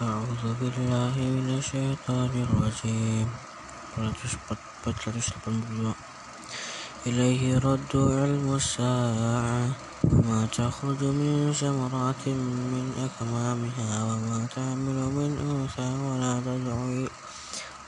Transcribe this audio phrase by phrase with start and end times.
[0.00, 3.28] أعوذ بالله من الشيطان الرجيم.
[7.06, 9.76] إليه رد علم الساعة.
[10.04, 13.90] وما تخرج من ثمرات من أكمامها.
[14.04, 15.88] وما تحمل من أنثى.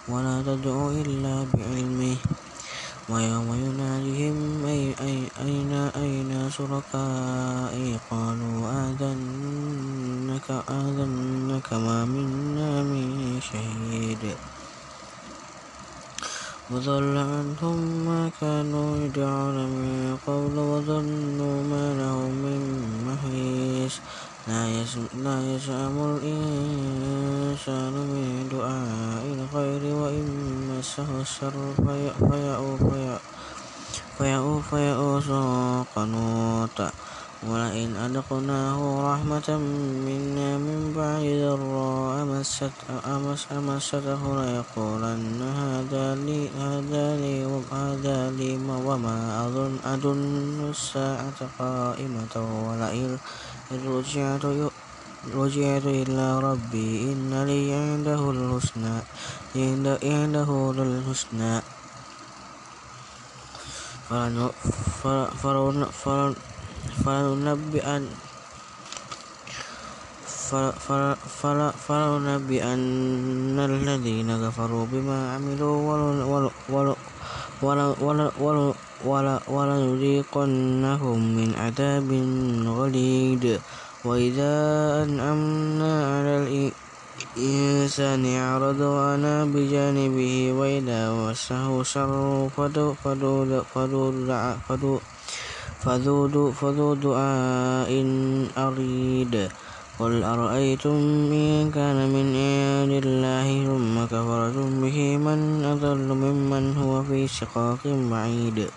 [0.09, 2.17] ولا تدعو إلا بعلمه.
[3.09, 14.36] ويوم يناديهم أي أي أين أين شركائي؟ قالوا آذنك آذنك ما منا من شهيد.
[16.71, 22.63] وضل عنهم ما كانوا يدعون من قبل وظنوا ما لهم من
[23.07, 24.00] محيص.
[24.49, 24.67] لا
[25.55, 30.27] يسأم الإنسان من دعاء الخير وإن
[30.67, 31.55] مسه الشر
[34.70, 35.28] فيئوس
[35.95, 36.78] قنوط
[37.42, 38.78] ولئن أذقناه
[39.14, 39.48] رحمة
[40.06, 42.19] منا من بعد ضراء
[43.59, 47.06] مسته ليقولن هذا لي هذا
[48.31, 48.55] لي
[48.86, 52.34] وما أظن الساعة قائمة.
[52.66, 53.19] ولئن
[53.73, 54.45] رجعت
[55.34, 57.12] رجعت إلى ربي.
[57.12, 58.97] إن لي عنده الحسنى.
[60.05, 61.61] عنده الحسنى
[67.05, 68.06] فلننبئن
[71.89, 75.78] فلننبئن الذين كفروا بما عملوا
[79.48, 82.10] ولنذيقنهم من عذاب
[82.78, 83.44] غليظ.
[84.04, 84.54] وإذا
[85.06, 86.34] أنعمنا على
[87.38, 92.48] الإنسان أعرض وأنى بجانبه وإذا مسه الشر
[96.58, 97.91] فذو دعاء
[98.58, 99.34] أريد.
[100.03, 100.98] قل أرأيتم
[101.31, 108.71] إن كان من عند الله ثم كفرتم به من أضل ممن هو في شقاق بعيد.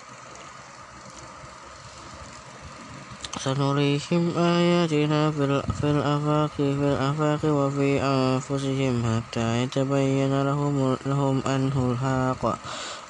[3.41, 5.31] سنريهم آياتنا
[5.77, 12.43] في الآفاق في الآفاق وفي أنفسهم حتى يتبين لهم, لهم أنه الحق.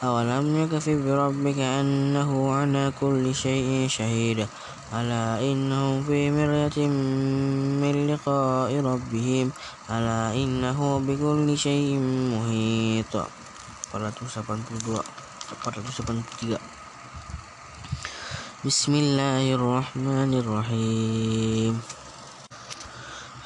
[0.04, 4.48] أولم يكف بربك أنه على كل شيء شهيد.
[4.94, 6.78] ألا إنهم في مرية
[7.82, 9.52] من لقاء ربهم؟
[9.90, 11.98] ألا إنه بكل شيء
[12.34, 13.16] محيط.
[13.96, 15.02] 482
[15.66, 16.58] 483
[18.66, 21.82] بسم الله الرحمن الرحيم.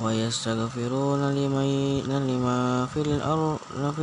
[0.00, 1.66] ويستغفرون لمن
[2.86, 3.00] في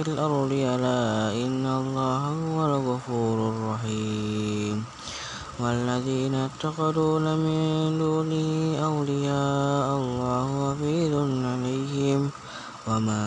[0.08, 4.86] الأرض ألا إن الله هو الغفور الرحيم.
[5.60, 11.14] والذين اتخذوا من دونه أولياء الله حفيظ
[11.46, 12.32] عليهم.
[12.88, 13.24] وما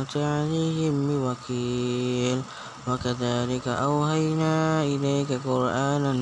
[0.00, 2.44] أنت عليهم بوكيل.
[2.90, 6.12] وكذلك أوهينا إليك قرآنا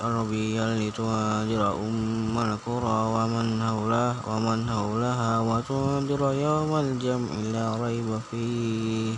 [0.00, 9.14] عربيا لتنذر أم القرى ومن حولها ومن حولها وتنذر يوم الجمع لا ريب فيه.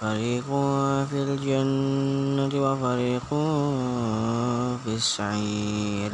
[0.00, 0.48] فريق
[1.10, 3.28] في الجنة وفريق
[4.84, 6.10] في السعير.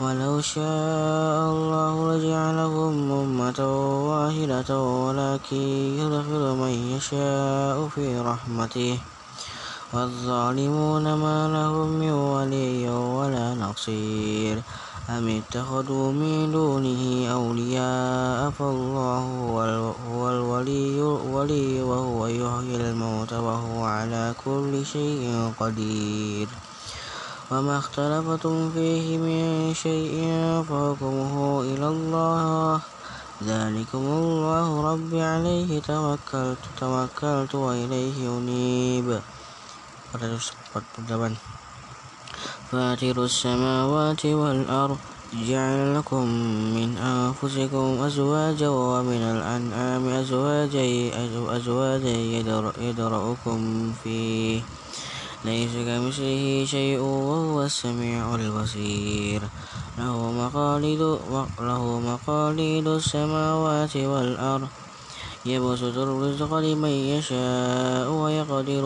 [0.00, 3.60] ولو شاء الله لجعلهم أمة
[4.08, 5.64] واحدة ولكن
[6.00, 8.98] يدخل من يشاء في رحمته.
[9.92, 14.62] والظالمون ما لهم من ولي ولا نصير.
[15.10, 19.22] أم اتخذوا من دونه أولياء فالله
[20.08, 26.69] هو الولي وهو يحيي الموت وهو على كل شيء قدير.
[27.50, 30.14] وما اختلفتم فيه من شيء
[30.68, 32.80] فحكمه إلى الله
[33.42, 39.20] ذلكم الله ربي عليه توكلت توكلت وإليه أنيب.
[42.70, 44.98] فاتر السماوات والأرض
[45.32, 46.24] جعل لكم
[46.76, 50.84] من أنفسكم أزواجا ومن الأنعام أزواجا
[51.56, 52.14] أزواجا
[52.78, 54.62] يدرؤكم فيه
[55.44, 59.40] ليس كمثله شيء وهو السميع البصير.
[59.98, 61.02] له مقاليد
[61.60, 64.68] له مقاليد السماوات والأرض.
[65.46, 68.84] يبسط الرزق لمن يشاء ويقدر,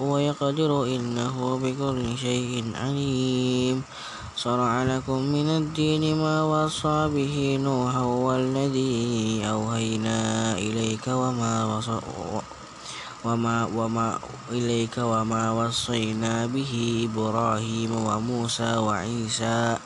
[0.00, 3.82] ويقدر إنه بكل شيء عليم.
[4.36, 11.80] شرع لكم من الدين ما وصى به نوحا والذي أوهينا إليك وما
[13.26, 14.18] وما وما
[14.54, 16.72] إليك وما وصينا به
[17.10, 19.76] إبراهيم وموسى وعيسى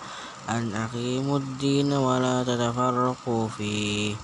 [0.49, 4.15] أن أقيموا الدين ولا تتفرقوا فيه.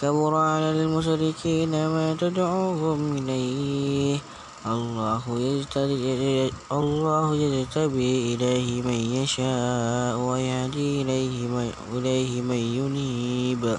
[0.00, 4.18] كبر على المشركين ما تدعوهم إليه.
[4.66, 13.78] الله يجتبي, الله يجتبي إليه من يشاء ويهدي إليه من, إليه من ينيب.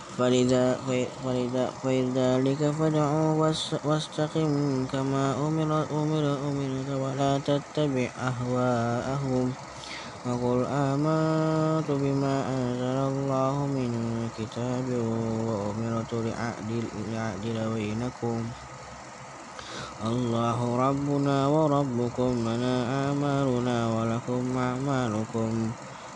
[1.81, 3.09] فلذلك فادع
[3.89, 4.51] واستقم
[4.93, 5.69] كما أمر
[6.01, 9.45] أمر أمرت ولا تتبع أهواءهم.
[10.25, 13.91] وقل آمنت بما أنزل الله من
[14.37, 14.85] كتاب
[15.49, 18.37] وأمرت لأعدل بينكم.
[20.05, 25.51] الله ربنا وربكم لنا أعمالنا ولكم أعمالكم.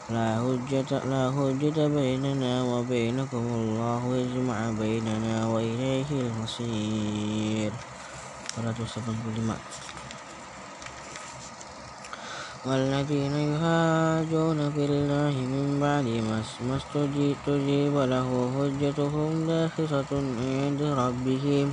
[0.05, 3.43] لا حجة, لا حجة بيننا وبينكم.
[3.57, 7.71] الله يجمع بيننا وإليه المصير.
[8.57, 9.57] 185
[12.65, 16.41] والذين يهاجون في الله من بعد ما
[16.77, 20.11] استجيب له حجتهم داخلة
[20.41, 21.67] عند ربهم.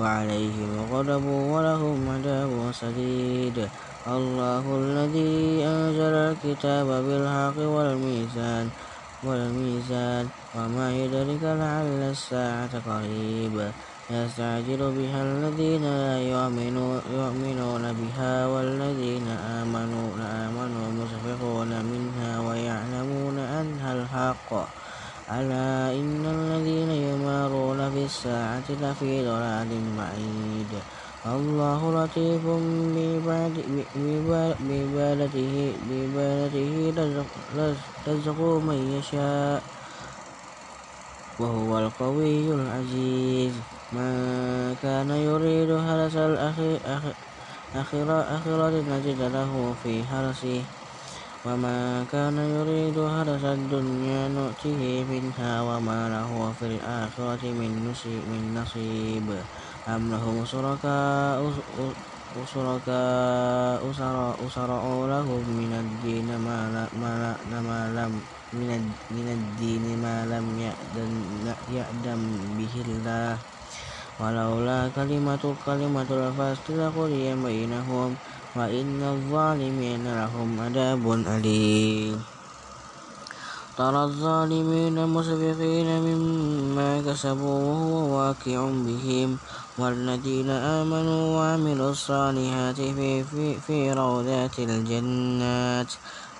[0.00, 3.68] وعليهم غضب ولهم عذاب شديد.
[4.06, 8.66] الله الذي أنزل الكتاب بالحق والميزان
[9.24, 10.24] والميزان.
[10.56, 13.72] وما يدرك لعل الساعة قريب.
[14.10, 24.50] يستعجل بها الذين لا يؤمنون بها والذين آمنوا آمنوا مشفقون منها ويعلمون أنها الحق.
[25.26, 30.72] ألا إن الذين يمارون في الساعة لفي ضلال بعيد.
[31.26, 32.44] الله لطيف
[34.68, 35.54] بعبادته
[35.90, 36.94] بعبادته
[38.06, 39.62] رزق من يشاء.
[41.38, 43.54] وهو القوي العزيز.
[43.92, 47.14] ما كان يريد هرس الآخرة
[48.90, 50.62] نجد له في هرسه
[51.46, 57.70] وما كان يريد هرس الدنيا نؤته منها وما له في الآخرة من
[58.58, 59.26] نصيب
[59.86, 61.38] أم لهم شركاء
[62.54, 63.80] شركاء
[64.54, 66.58] شرعوا لهم من الدين ما
[67.94, 68.12] لم
[69.14, 70.46] من الدين ما لم
[71.70, 72.22] يأذن
[72.58, 73.38] به الله.
[74.20, 78.10] ولولا كلمة كلمة الفصل لقضي بينهم
[78.56, 82.16] وإن الظالمين لهم عذاب أليم
[83.76, 89.38] ترى الظالمين مشفقين مما كسبوا وهو واقع بهم
[89.78, 95.92] والذين آمنوا وعملوا الصالحات في, في, في روضات الجنات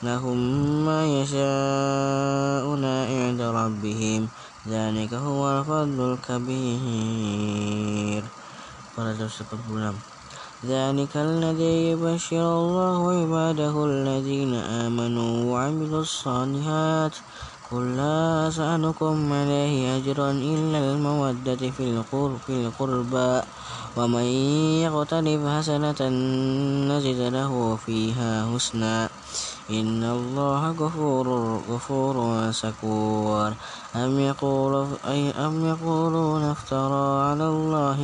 [0.02, 0.38] لهم
[0.84, 4.28] ما يشاءون عند ربهم
[4.68, 7.76] ذلك هو الفضل الكبير.
[10.68, 17.14] ذلك الذي يبشر الله عباده الذين آمنوا وعملوا الصالحات.
[17.70, 21.84] قل لا أسألكم عليه أجرا إلا المودة في
[22.48, 23.32] القربى.
[23.96, 24.26] ومن
[24.86, 26.00] يقترف حسنة
[26.90, 29.08] نزد له فيها حسنا.
[29.70, 31.26] إن الله غفور
[31.70, 32.16] غفور
[32.52, 33.50] شكور.
[33.96, 34.86] أم يقول
[35.46, 37.96] أم يقولون افترى على الله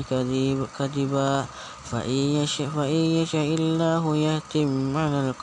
[0.78, 1.47] كذبا؟
[1.92, 2.40] فإن
[3.20, 4.96] يشاء الله يهتم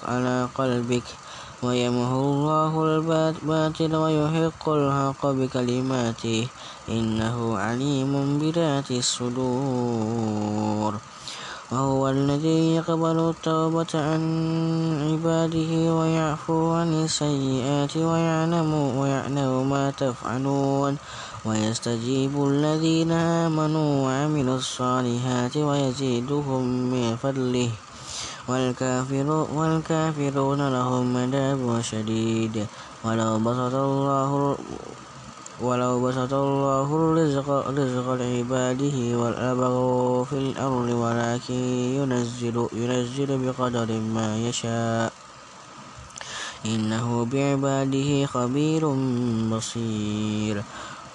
[0.03, 1.03] على قلبك
[1.63, 6.47] ويمحو الله الباطل ويحق الحق بكلماته
[6.89, 10.93] إنه عليم بذات الصدور.
[11.71, 14.21] وهو الذي يقبل التوبة عن
[15.05, 20.97] عباده ويعفو عن السيئات ويعلم, ويعلم ما تفعلون.
[21.45, 27.71] ويستجيب الذين آمنوا وعملوا الصالحات ويزيدهم من فضله.
[29.55, 32.67] والكافرون لهم عذاب شديد.
[33.03, 34.57] ولو بسط الله
[35.61, 38.97] ولو بسط الله الرزق رزق لعباده
[39.39, 41.59] لبغوا في الأرض ولكن
[41.99, 45.11] ينزل, ينزل بقدر ما يشاء.
[46.65, 48.83] إنه بعباده خبير
[49.51, 50.63] بصير.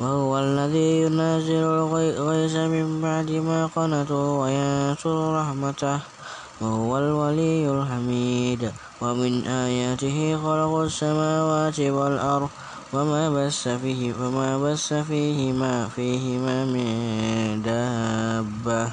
[0.00, 6.00] وهو الذي ينزل الغيث من بعد ما قنطوا وينصر رحمته.
[6.60, 8.72] وهو الولي الحميد.
[9.00, 12.48] ومن آياته خلق السماوات والأرض.
[12.92, 18.92] وما بث فيه وما بث فيهما فيهما من دابة.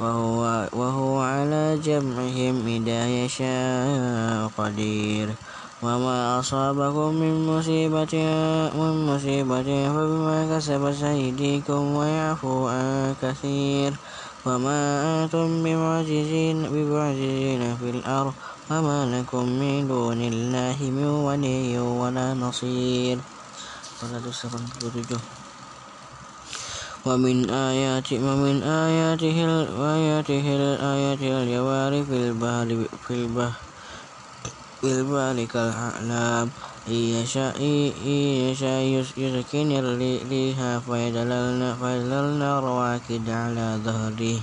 [0.00, 5.28] وهو, وهو على جمعهم إذا يشاء قدير.
[5.82, 8.14] وما أصابكم من مصيبة
[8.78, 13.92] من مصيبة فبما كسبت أيديكم ويعفو عن كثير
[14.46, 14.78] وما
[15.24, 18.34] أنتم بمعجزين بمعجزين في الأرض
[18.70, 23.18] وما لكم من دون الله من ولي ولا نصير.
[27.06, 29.36] ومن آيات ومن آياته
[29.94, 32.68] آياته الآيات الجوار في البحر
[33.06, 33.71] في البحر
[34.84, 36.52] في البحر كالأعلام
[36.88, 38.82] إن يشاء
[39.16, 44.40] يسكن الريح فيدللن رواكد على ظهره.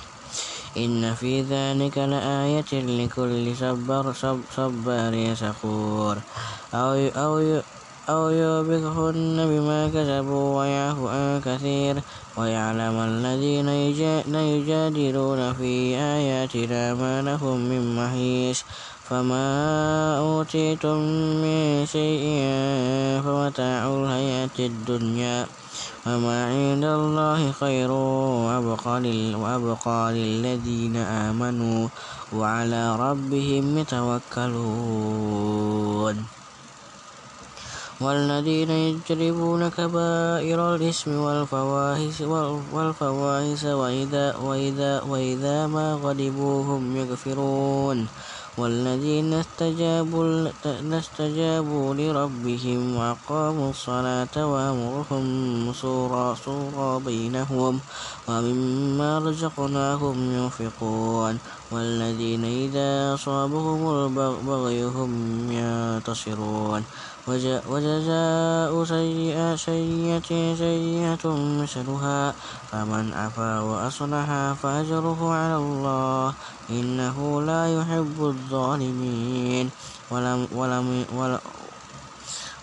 [0.77, 4.13] إن في ذلك لآية لكل صبر
[4.49, 6.23] صبار شكور
[6.73, 6.93] أو
[7.23, 7.61] أو
[8.09, 12.01] أو يوبقهن بما كسبوا ويعفو عن كثير.
[12.37, 13.69] ويعلم الذين
[14.35, 18.63] يجادلون في آياتنا ما لهم من محيص.
[19.09, 20.97] فما أوتيتم
[21.41, 22.45] من شيء
[23.25, 25.47] فمتاع الحياة الدنيا
[26.07, 27.91] وما عند الله خير
[29.41, 31.87] وأبقى للذين آمنوا
[32.33, 34.95] وعلى ربهم يتوكلون.
[38.01, 42.21] والذين يجربون كبائر الإثم والفواحش
[42.73, 48.07] والفواحش وإذا, وإذا, وإذا ما غضبوا هم يغفرون.
[48.59, 50.51] والذين استجابوا,
[50.99, 55.25] استجابوا لربهم وأقاموا الصلاة وأمرهم
[55.73, 57.79] صورا صورا بينهم
[58.27, 61.39] ومما رزقناهم ينفقون.
[61.71, 65.11] والذين إذا أصابهم البغي هم
[65.51, 66.83] ينتصرون.
[67.69, 71.23] وجزاء سيئة سيئة سيئة
[71.61, 72.33] مثلها
[72.71, 74.27] فمن عفا وأصلح
[74.61, 76.33] فأجره على الله
[76.69, 79.69] إنه لا يحب الظالمين.
[80.11, 81.05] ولم ولم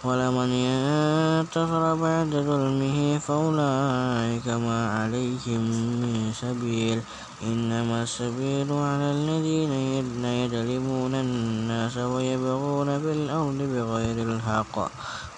[0.05, 5.63] ولمن ينتصر بعد ظلمه فأولئك ما عليهم
[6.03, 7.03] من سبيل.
[7.43, 9.73] إنما السبيل على الذين
[10.25, 14.77] يظلمون الناس ويبغون في الأرض بغير الحق.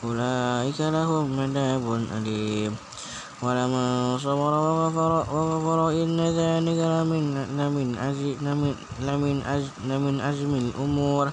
[0.05, 2.76] أولئك لهم عذاب أليم.
[3.43, 7.25] ولمن صبر وغفر, وغفر إن ذلك لمن,
[7.59, 7.88] لمن,
[8.43, 9.43] لمن, لمن,
[9.90, 11.31] لمن عزم الأمور.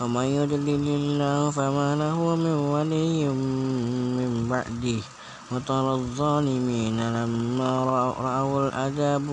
[0.00, 3.28] ومن يضلل الله فما له من ولي
[4.20, 5.00] من بعده.
[5.52, 7.70] وترى الظالمين لما
[8.16, 9.28] رأوا العذاب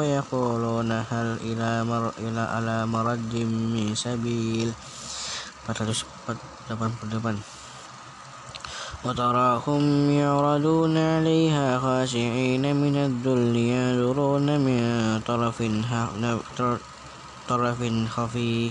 [0.00, 4.70] يقولون هل إلى مر إلى على مرد من سبيل.
[9.04, 14.82] وتراهم يعرضون عليها خاشعين من الذل ينظرون من
[15.26, 15.58] طرف
[17.48, 17.80] طرف
[18.14, 18.70] خفي.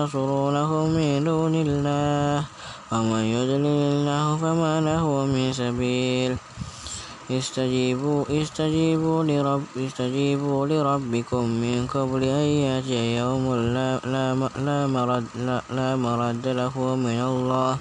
[7.37, 15.61] استجيبوا استجيبوا لرب استجيبوا لربكم من قبل أن يأتي يوم لا, لا, لا, مرد, لا,
[15.71, 17.77] لا مرد له من الله.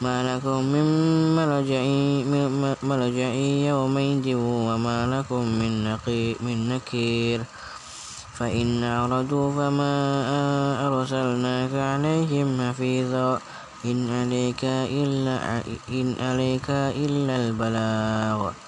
[0.00, 0.86] ما لكم من
[1.36, 1.82] ملجأ
[2.82, 3.32] ملجأ
[3.68, 7.40] يومئذ وما لكم من نقي من نكير.
[8.38, 9.94] فإن أعرضوا فما
[10.86, 13.38] أرسلناك عليهم حفيظا.
[13.84, 18.67] إن عليك إلا إن عليك إلا البلاغ.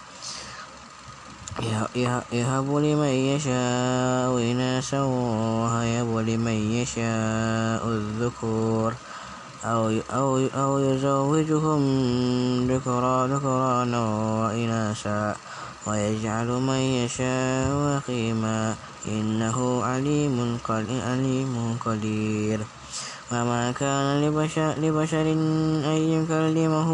[2.31, 8.93] يهب لمن يشاء إناثا ويهب لمن يشاء الذكور
[9.65, 11.81] أو أو أو يزوجهم
[12.71, 13.99] ذكرانا
[14.41, 15.35] وإناثا
[15.87, 18.75] ويجعل من يشاء وقيما
[19.07, 22.59] إنه عليم قدير
[23.31, 25.21] وما كان لبشر, لبشر
[25.91, 26.89] أن يكلمه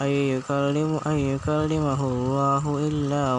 [0.00, 3.34] أن يكلم أن يكلمه الله إلا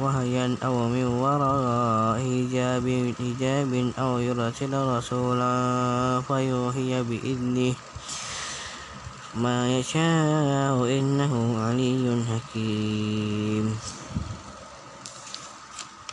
[0.00, 5.52] وهيا أو من وراء حجاب حجاب أو يرسل رسولا
[6.28, 7.74] فيوحي بإذنه.
[9.34, 13.76] ما يشاء إنه علي حكيم.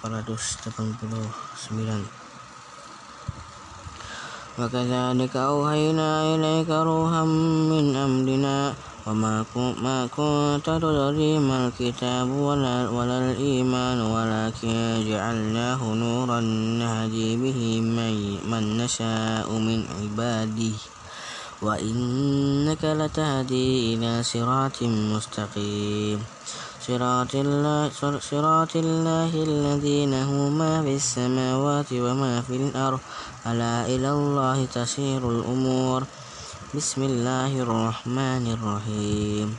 [0.06, 2.06] 489
[4.60, 7.24] وكذلك أوحينا إليك روحا
[7.72, 8.74] من أمرنا
[9.10, 16.40] وما كنت تدري ما الكتاب ولا, ولا الإيمان ولكن جعلناه نورا
[16.82, 17.82] نهدي به
[18.46, 20.78] من نشاء من عباده.
[21.62, 26.20] وإنك لتهدي إلى صراط مستقيم.
[26.88, 27.90] صراط الله,
[28.22, 33.00] صراط الله الذي له ما في السماوات وما في الأرض.
[33.50, 36.04] ألا إلى الله تسير الأمور.
[36.70, 39.58] بسم الله الرحمن الرحيم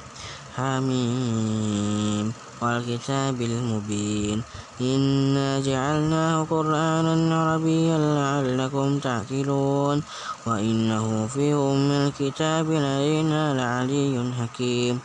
[0.57, 2.27] حميم
[2.63, 4.39] والكتاب المبين
[4.81, 10.03] إنا جعلناه قرآنا عربيا لعلكم تعقلون
[10.47, 15.01] وإنه في أم الكتاب لدينا لعلي حكيم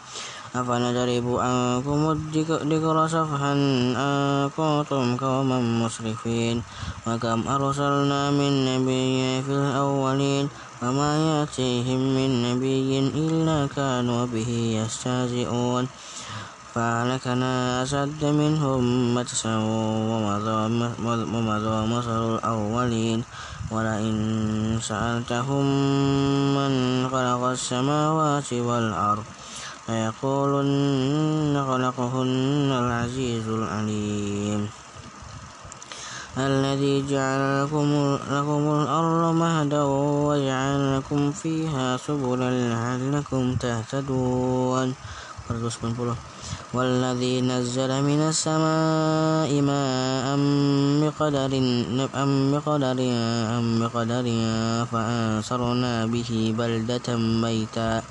[0.55, 3.53] أفنضرب عنكم الذكر صفحا
[3.97, 6.63] أن كنتم قوما مسرفين
[7.07, 10.49] وكم أرسلنا من نبي في الأولين
[10.81, 14.49] وما يأتيهم من نبي إلا كانوا به
[14.83, 15.87] يستهزئون
[16.75, 19.57] فأهلكنا أشد منهم بطشا
[20.99, 23.23] ومضى مثل الأولين
[23.71, 25.65] ولئن سألتهم
[26.55, 26.71] من
[27.09, 29.23] خلق السماوات والأرض
[29.85, 34.69] فيقولن خلقهن العزيز العليم
[36.35, 39.83] الذي جعل لكم, لكم الأرض مهدا
[40.27, 44.95] وجعل لكم فيها سبلا لعلكم تهتدون.
[46.73, 50.27] والذي نزل من السماء ماء
[51.01, 51.53] بقدر
[52.15, 52.99] أم بقدر
[53.55, 54.25] أم بقدر
[54.91, 58.03] فأنصرنا به بلدة ميتا.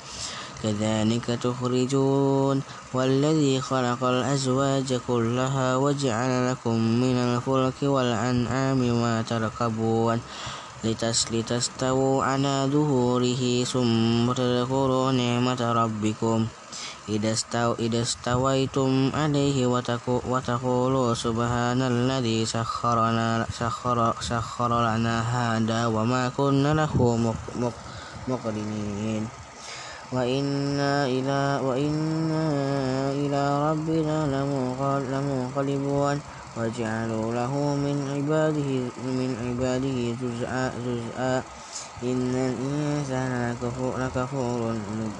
[0.64, 2.56] كذلك تخرجون
[2.96, 10.20] والذي خلق الأزواج كلها وجعل لكم من الفلك والأنعام ما تركبون
[11.32, 16.46] لتستووا على ظهوره ثم تذكروا نعمة ربكم.
[17.08, 19.66] إذا استويتم عليه
[20.32, 26.92] وتقولوا سبحان الذي سخر لنا, سخر, سخر لنا هذا وما كنا له
[28.28, 29.43] مقرنين.
[30.14, 32.44] وإنا إلى وإنا
[33.10, 34.16] إلى ربنا
[35.10, 36.20] لمنقلبون.
[36.56, 38.70] وجعلوا له من عباده
[39.02, 41.42] من عباده جزءا جزءا.
[42.02, 43.92] إن الإنسان لكفور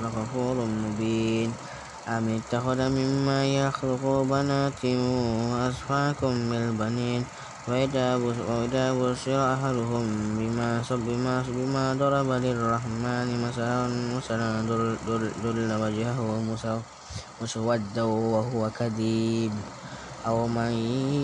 [0.02, 1.52] لكفور مبين.
[2.09, 4.85] أم اتخذ مما يخلق بنات
[5.50, 7.24] وأصفاكم بالبنين
[7.68, 8.20] وإذا
[8.92, 14.48] بشر أحدهم بما بما بما ضرب للرحمن مثلا مثلا
[15.40, 16.20] ظل وجهه
[17.40, 19.55] مسودا وهو كذيب.
[20.27, 20.72] أو من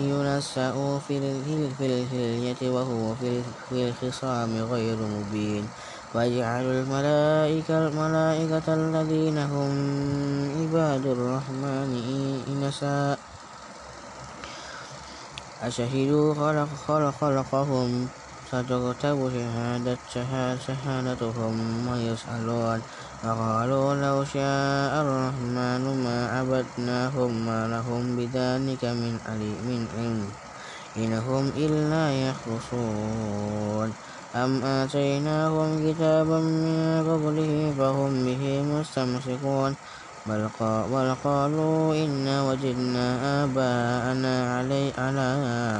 [0.09, 5.69] ينسأ في الحلية وهو في الخصام غير مبين.
[6.13, 9.71] ويجعل الملائكة الملائكة الذين هم
[10.57, 11.91] عباد الرحمن
[12.49, 13.19] إنساء.
[15.61, 18.07] أشهدوا خلق خلق خلقهم
[18.49, 19.97] ستكتب شهادة
[20.67, 22.79] شهادتهم ويسألون
[23.23, 30.27] وقالوا لو شاء الرحمن ما عبدناهم ما لهم بذلك من علم.
[30.97, 33.89] إنهم إلا يخرصون
[34.35, 39.75] أم آتيناهم كتابا من قبله فهم به مستمسكون.
[40.25, 40.49] بل
[41.23, 43.07] قالوا إنا وجدنا
[43.43, 45.29] آباءنا علي على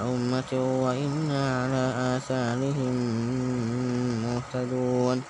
[0.01, 0.51] أمة
[0.83, 1.83] وإنا على
[2.17, 2.95] آثارهم
[4.25, 5.21] مهتدون.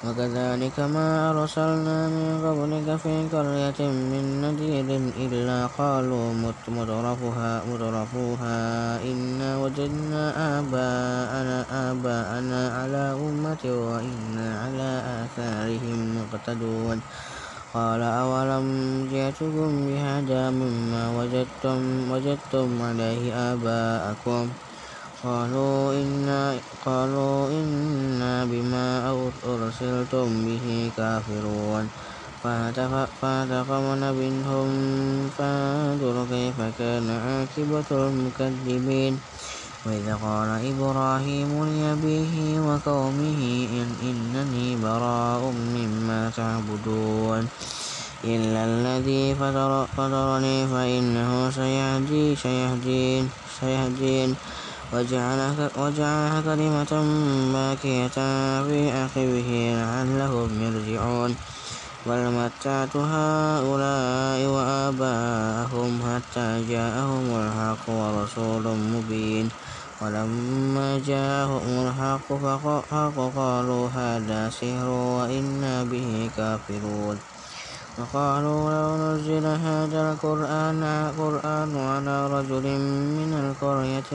[0.00, 6.32] وكذلك ما أرسلنا من قبلك في قرية من نذير إلا قالوا
[6.68, 8.58] مترفوها, مترفوها.
[9.04, 10.22] إنا وجدنا
[10.58, 11.58] آباءنا,
[11.92, 17.00] آباءنا على أمة وإنا على آثارهم مقتدون.
[17.74, 18.66] قال أولم
[19.12, 24.48] جئتكم بهدى مما وجدتم, وجدتم عليه آباءكم؟
[25.24, 28.86] قالوا إنا, قالوا إنا بما
[29.44, 31.88] أرسلتم به كافرون.
[33.20, 34.70] فانتقمنا منهم
[35.38, 39.18] فانظر كيف كان عاقبة المكذبين.
[39.86, 43.40] وإذ قال إبراهيم لأبيه وقومه
[43.72, 47.48] إن إنني براء مما تعبدون.
[48.24, 53.30] إلا الذي فطر فطرني فإنه سيهدي سيهدين
[53.60, 54.36] سيهدين.
[54.92, 56.92] وجعلها كلمة
[57.52, 58.16] باكية
[58.66, 61.36] في عقبه لعلهم يرجعون.
[62.06, 69.48] بل متعت هؤلاء وآباءهم حتى جاءهم الحق ورسول مبين.
[70.02, 72.28] ولما جاءهم الحق
[73.16, 77.18] فقالوا هذا سحر وإنا به كافرون.
[77.98, 80.82] وقالوا لو نزل هذا القرآن
[81.18, 82.66] قرآن على رجل
[83.18, 84.10] من القرية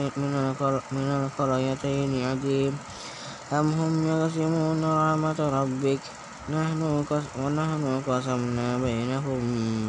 [0.96, 2.80] من القريتين عظيم
[3.52, 6.02] أم هم يقسمون رحمة ربك؟
[6.48, 6.80] نحن
[7.34, 9.40] ونحن قسمنا بينهم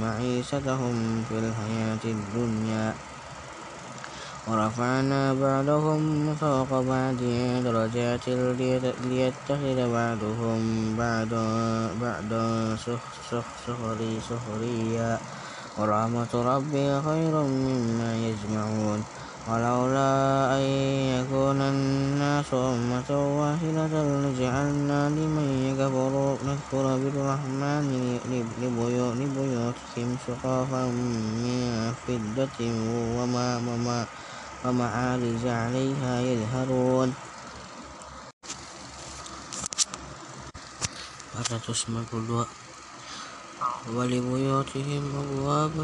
[0.01, 3.16] معيشتهم في الحياة الدنيا.
[4.47, 7.19] ورفعنا بعضهم فوق بعض
[7.67, 8.25] درجات
[9.03, 10.61] ليتخذ بعضهم
[10.95, 12.75] بعضا
[14.29, 15.19] سخريا.
[15.77, 18.99] ورحمة ربي خير مما يجمعون.
[19.47, 20.11] ولولا
[20.55, 20.65] أن
[21.15, 27.87] يكون الناس أمة واحدة لجعلنا لمن يكفر بالرحمن
[29.19, 30.83] لبيوتهم سقافا
[31.43, 32.59] من فضة
[33.17, 34.07] وما
[34.65, 37.09] ومعارج عليها يظهرون.
[43.95, 45.75] ولبيوتهم أبواب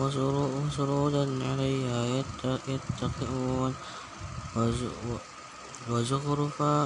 [0.00, 2.00] وسرودا عليها
[2.68, 3.72] يتقون.
[5.90, 6.76] وزخرفا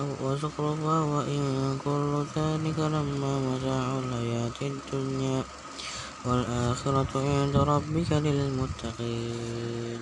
[1.12, 1.42] وإن
[1.84, 5.40] كل ذلك لما متاع الحياة الدنيا
[6.24, 10.00] والآخرة عند ربك للمتقين.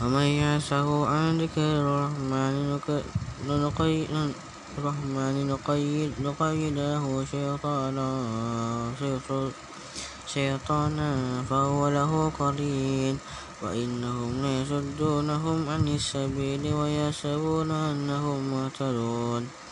[0.00, 2.54] ومن يعشه عن ذكر الرحمن
[6.20, 8.08] نقيد له شيطانا
[10.26, 11.10] شيطانا
[11.50, 13.18] فهو له قرين
[13.62, 19.65] وإنهم ليصدونهم عن السبيل ويحسبون أنهم مهتدون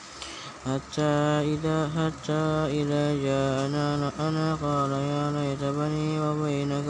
[0.65, 1.13] حتى
[1.53, 2.43] إذا حتى
[2.81, 6.89] إذا جاءنا أنا قال يا ليت بني وبينك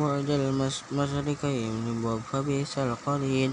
[0.00, 1.72] بعد المشركين
[2.32, 3.50] فبئس القرين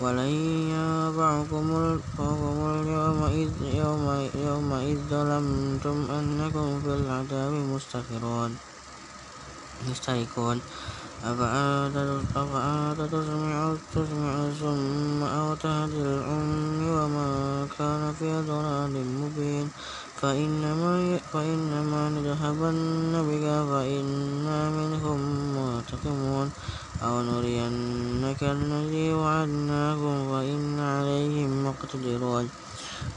[0.00, 0.32] ولن
[0.74, 1.66] ينفعكم
[2.82, 8.50] اليوم إذ, يوم, يوم إذ ظلمتم أنكم في العذاب مشتركون
[11.22, 17.41] أفأنت تسمع الصم أو تهدي العمي وما
[17.78, 19.66] كان في ضلال مبين.
[21.32, 25.18] فإنما نذهبن بك فإنا منهم
[25.56, 26.48] منتقمون
[27.02, 32.46] أو نرينك الذي وعدناهم فإنا عليهم مقتدرون.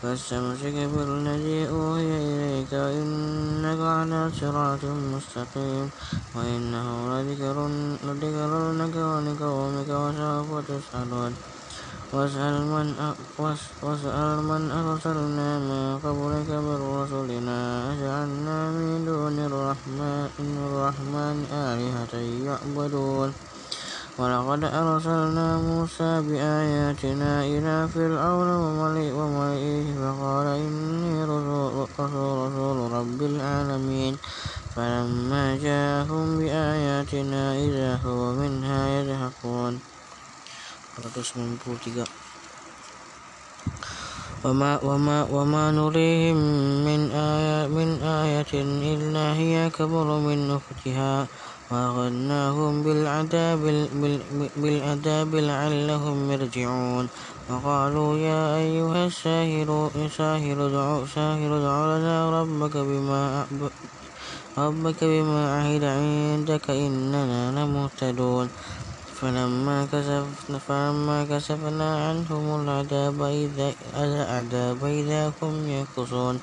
[0.01, 5.87] فاستمسك بالذي أوحي إليك إنك على صراط مستقيم.
[6.35, 7.57] وإنه لذكر
[8.03, 11.33] لك ولقومك وسوف تسألون.
[12.13, 12.87] واسأل من
[13.81, 17.59] واسأل من أرسلنا من قبلك من رسلنا
[17.93, 22.13] أجعلنا من دون الرحمن آلهة
[22.45, 23.29] يعبدون.
[24.19, 34.13] ولقد أرسلنا موسى بآياتنا إلى فرعون وملئه فقال إني رسول رب العالمين.
[34.75, 39.94] فلما جاءهم بآياتنا إذا هو منها يضحكون.
[44.45, 46.38] وما, وما, وما نريهم
[46.86, 48.53] من آية, من آية
[48.93, 51.27] إلا هي كبر من أختها
[51.71, 53.62] وأخذناهم بالعذاب,
[54.58, 57.08] بالعذاب لعلهم يرجعون
[57.49, 63.45] وقالوا يا أيها الساهر ساهر دع, ساهر دع لنا ربك بما
[64.58, 68.49] ربك بما عهد عندك إننا لمهتدون
[69.21, 76.39] فلما كشفنا فلما كشفنا عنهم العذاب إذا العذاب إذا هم ينكثون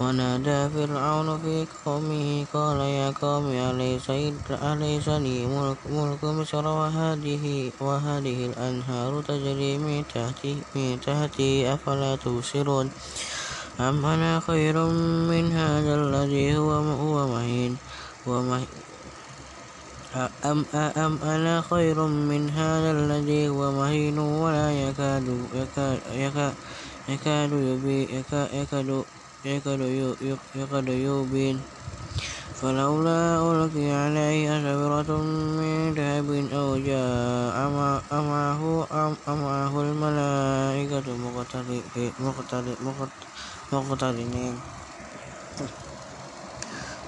[0.00, 4.10] ونادى فرعون في قومه قال يا قوم أليس
[4.50, 12.90] أليس لي ملك, ملك مصر وهذه وهذه الأنهار تجري من تحتي من تحتي أفلا تبصرون؟
[13.80, 14.76] أم أنا خير
[15.30, 17.76] من هذا الذي هو هو مهين
[18.26, 18.83] ومهين
[20.14, 26.54] أم, أم أنا خير من هذا الذي هو مهين ولا يكاد يكاد يكاد
[27.08, 27.52] يكاد
[28.54, 29.04] يكاد
[29.44, 29.80] يكاد
[30.54, 31.60] يكاد يبين.
[32.54, 35.10] فلولا ألقي عليه أشبرة
[35.58, 37.56] من ذهب أو جاء
[38.14, 38.62] معه
[39.28, 41.06] أمعه الملائكة
[43.72, 44.83] مقترنين.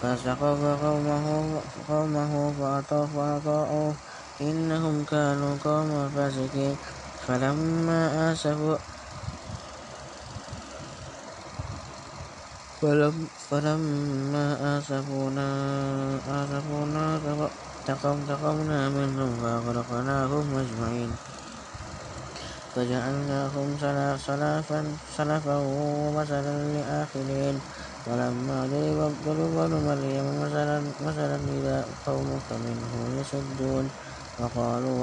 [0.06, 1.26] فسقط قومه
[1.88, 2.32] قومه
[3.16, 3.94] فأطاعوا
[4.42, 6.76] إنهم كانوا قوما فاسقين
[7.28, 8.78] فلما آسفوا
[13.50, 14.46] فلما
[14.78, 15.48] آسفونا
[16.28, 17.06] آسفونا
[18.06, 21.12] انتقمنا منهم فأغرقناهم أجمعين
[22.76, 23.68] فجعلناهم
[24.18, 24.80] سلفا
[25.18, 27.56] سلفا ومثلا لآخرين
[28.07, 28.59] ولما
[29.27, 33.91] ضرب ابن مريم مثلا مثلا إذا قومك منه يصدون
[34.41, 35.01] وقالوا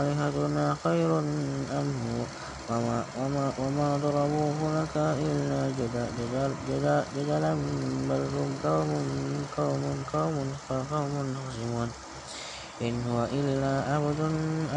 [0.00, 1.18] آلهتنا خير
[1.78, 2.24] أم هو
[2.70, 5.60] وما, وما, وما ضربوه لك إلا
[7.16, 7.54] جدلا
[8.08, 8.90] بل هم قوم
[9.56, 10.44] قوم قوم
[10.92, 11.88] قوم خصمون
[12.82, 14.20] إن هو إلا عبد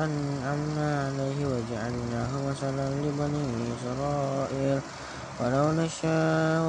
[0.05, 4.79] أنعمنا عليه وجعلناه مثلا لبني إسرائيل
[5.41, 6.61] ولو نشاء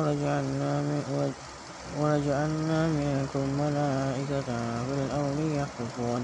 [2.00, 4.48] ولجعلنا منكم ملائكة
[4.86, 6.22] في الأرض يخلفون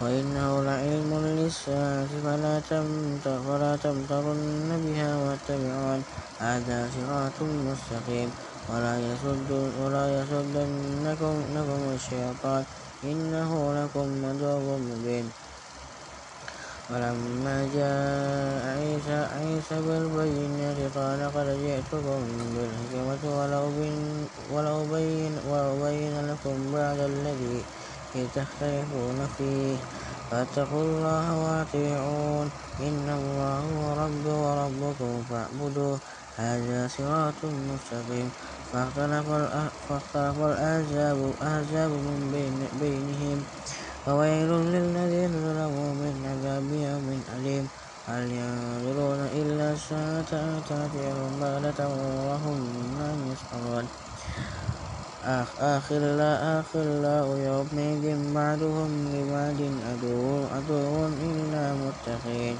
[0.00, 2.60] وإنه لعلم للساعة فلا
[3.24, 6.00] فلا تمترن بها واتبعون.
[6.38, 8.30] هذا صراط مستقيم.
[8.68, 9.50] ولا يصد
[9.82, 11.34] ولا يصدنكم
[11.94, 12.64] الشيطان.
[13.04, 15.26] إنه لكم عدو مبين.
[16.90, 22.20] ولما جاء عيسى عيسى بالبينات قال قد جئتكم
[22.54, 27.64] بالحكمة ولو بين ولو بين لكم بعد الذي
[28.34, 29.76] تختلفون فيه.
[30.30, 32.50] فاتقوا الله وأطيعون.
[32.80, 35.98] إن الله هو ربي وربكم فاعبدوه.
[36.36, 38.28] هذا صراط مستقيم.
[38.72, 39.26] فاختلف
[40.40, 43.38] الأحزاب من بين بينهم.
[44.04, 47.68] فويل للذين ظلموا من عذاب يوم أليم.
[48.08, 51.88] هل ينظرون إلا الساعة أن تأتيهم بغتة
[52.28, 52.58] وهم
[53.00, 53.86] لا يشعرون
[55.60, 60.20] آخر لا آخر لا يومئذ بعدهم لبعد عدو
[60.52, 62.56] عدو إلا متقين.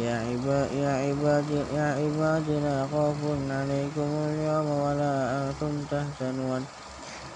[0.00, 3.20] يا عباد يا عباد يا عباد لا خوف
[3.50, 6.64] عليكم اليوم ولا أنتم تحزنون.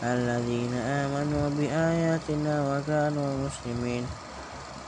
[0.03, 1.12] الذين آمنوا
[2.29, 4.07] بآياتنا وكانوا مسلمين.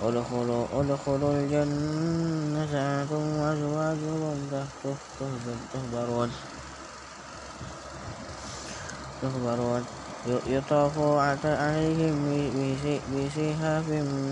[0.02, 4.36] ادخلوا ادخلوا الجنة أنتم وأزواجكم
[5.74, 6.30] تحبرون.
[9.22, 9.82] تخبرون
[10.46, 10.98] يطاف
[11.44, 12.16] عليهم
[13.12, 13.86] بسحاف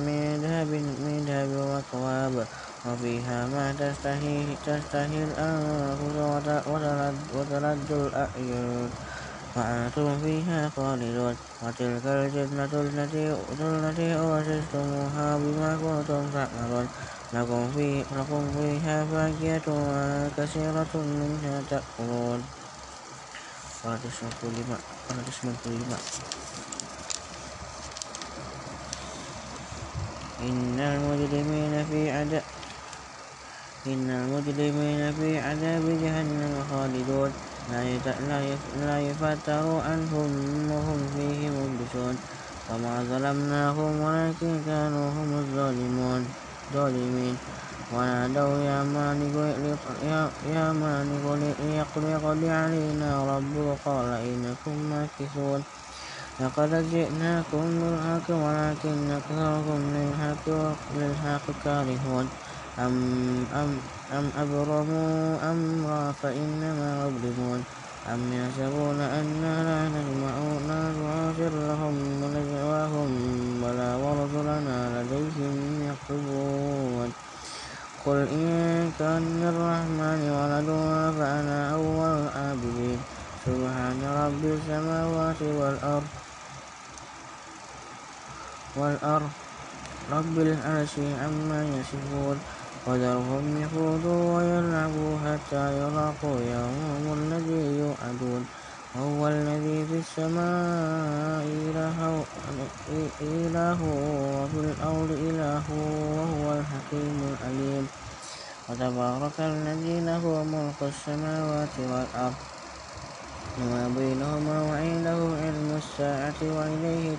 [0.06, 0.70] من ذهب
[1.02, 2.46] من ذهب وأكواب.
[2.86, 6.16] وفيها ما تشتهي تشتهي الأنفس
[7.34, 8.90] وتلد الأعين.
[9.56, 16.88] وأنتم فيها خالدون وتلك الجنة التي التي أورثتموها بما كنتم تعملون.
[17.32, 19.68] لكم, في لكم فيها فاكهة
[20.36, 22.40] كثيرة منها تأكلون.
[23.84, 24.78] 195
[25.10, 25.98] 195
[30.40, 32.42] إن المجرمين في عذاب
[33.86, 37.32] إن المجرمين في عذاب جهنم خالدون.
[37.70, 40.30] لا يفتر عنهم
[40.70, 42.16] وهم فيه مبلسون.
[42.70, 46.22] وما ظلمناهم ولكن كانوا هم الظالمون.
[46.74, 47.36] ظالمين.
[47.94, 49.36] ونادوا يا مالك
[50.54, 51.24] يا مالك
[51.96, 55.62] ليقضي علينا ربك قال إنكم ماكثون.
[56.40, 59.80] لقد جئناكم بالحق ولكن أكثركم
[60.96, 62.26] للحق كارهون.
[62.78, 62.94] أم
[63.54, 63.70] أم
[64.12, 67.64] أم أبرموا أمرا فإنما يظلمون.
[68.12, 70.34] أم يحسبون أنا لا نسمع
[70.68, 73.10] نعصر لهم ونجواهم
[73.62, 75.56] بلى ورسلنا لديهم
[75.88, 77.12] يكتبون.
[78.04, 80.68] قل إن كان للرحمن ولد
[81.18, 83.00] فأنا أول العابدين.
[83.46, 86.08] سبحان رب السماوات والأرض
[88.76, 89.30] والأرض.
[90.12, 92.38] رب العرش عما يصفون.
[92.86, 98.42] وذرهم يخوضوا ويلعبوا حتى يلاقوا يومهم الذي يوعدون.
[98.94, 101.98] وهو الذي في السماء إله
[104.42, 105.66] وفي الأرض إله
[106.18, 107.86] وهو الحكيم العليم.
[108.68, 112.38] وتبارك الذي له ملك السماوات والأرض.
[113.58, 117.16] وما بينهما وعنده علم الساعة وإليه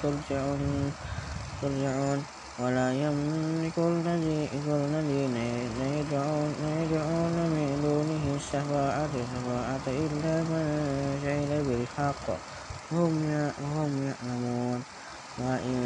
[1.61, 2.19] ترجعون.
[2.59, 5.35] ولا يملك الذين
[5.97, 10.65] يدعون من دونه الشفاعة شفاعة إلا من
[11.23, 12.25] شهد بالحق.
[12.93, 13.23] وهم
[14.05, 14.79] يعلمون.
[15.41, 15.77] وإن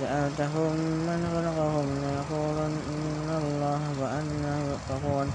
[0.00, 0.72] سألتهم
[1.04, 5.28] من خلقهم ليقولن الله فأنا يؤفكون.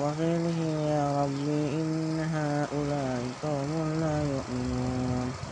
[0.00, 0.58] وقيله
[0.92, 5.45] يا ربي إن هؤلاء قوم لا يؤمنون.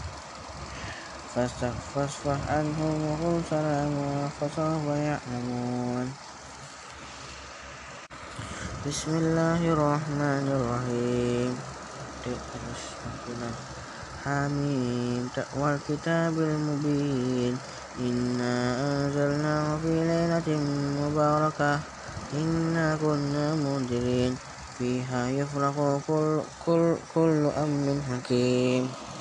[1.34, 6.12] فاصفح عنهم وقل سلاما فسوف يعلمون.
[8.86, 11.52] بسم الله الرحمن الرحيم.
[14.24, 15.30] حميم.
[15.58, 17.58] والكتاب المبين.
[17.98, 18.54] إنا
[18.86, 20.48] أنزلناه في ليلة
[21.02, 21.80] مباركة.
[22.34, 24.36] إنا كنا منذرين.
[24.78, 29.13] فيها يفرق كل, كل, كل أمر حكيم.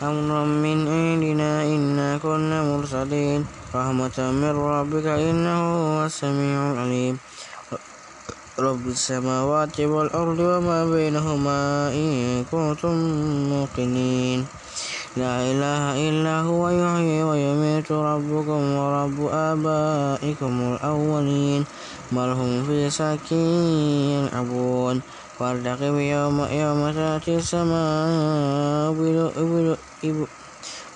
[0.00, 3.44] أمرا من عندنا إنا كنا مرسلين.
[3.74, 7.18] رحمة من ربك إنه هو السميع العليم.
[8.58, 12.96] رب السماوات والأرض وما بينهما إن كنتم
[13.52, 14.48] موقنين.
[15.20, 17.92] لا إله إلا هو يحيي ويميت.
[17.92, 21.64] ربكم ورب آبائكم الأولين.
[22.12, 23.32] بل هم في شك
[24.16, 25.00] يلعبون.
[25.40, 28.92] وارتقب يوم, يوم تأتي السماء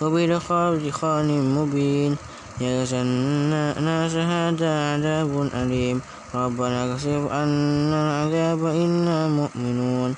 [0.00, 2.16] وبدخان مبين.
[2.60, 6.00] يغشى الناس هذا عذاب أليم.
[6.34, 10.14] ربنا اكشف عنا العذاب إنا مؤمنون.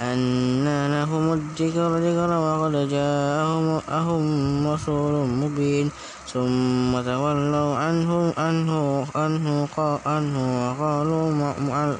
[0.00, 5.90] أنى لهم الذكر ذكر وقد جاءهم أهم رسول مبين.
[6.32, 9.68] ثم تولوا عنه عنه عنه
[10.06, 11.26] عنه وقالوا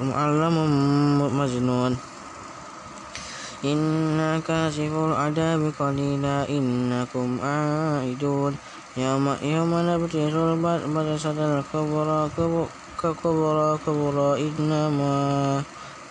[0.01, 0.55] معلم
[1.39, 1.97] مجنون.
[3.65, 8.53] إنا كاشف العذاب قليلا إنكم عائدون.
[8.97, 12.29] يوم يوم نبتش البطشة الكبرى
[13.01, 14.81] كبرى كبرى إنا